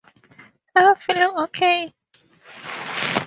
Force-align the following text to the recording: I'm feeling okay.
I'm 0.75 0.95
feeling 0.95 1.37
okay. 1.43 1.93